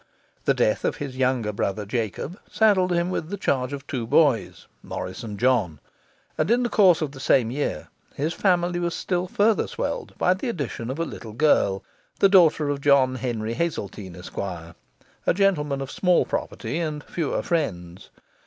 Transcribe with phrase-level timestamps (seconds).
[0.45, 4.65] The death of his younger brother Jacob saddled him with the charge of two boys,
[4.81, 5.79] Morris and John;
[6.39, 10.33] and in the course of the same year his family was still further swelled by
[10.33, 11.83] the addition of a little girl,
[12.17, 14.75] the daughter of John Henry Hazeltine, Esq., a
[15.35, 18.09] gentleman of small property and fewer friends.